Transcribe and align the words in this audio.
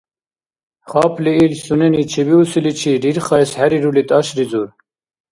Хапли 0.89 1.31
ил, 1.45 1.53
сунени 1.63 2.03
чебиусиличи 2.11 2.91
рирхаэс 3.03 3.51
хӀерирули, 3.57 4.03
тӀашризур. 4.09 4.69